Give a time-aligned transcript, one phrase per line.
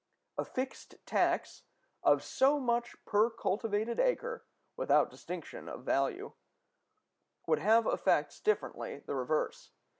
[0.39, 1.61] A fixed tax
[2.01, 6.31] of so much per cultivated acre, without distinction of value,
[7.45, 9.69] would have effects directly the reverse.